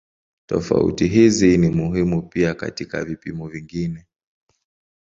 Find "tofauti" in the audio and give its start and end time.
0.45-1.07